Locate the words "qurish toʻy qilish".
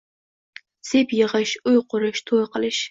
1.95-2.79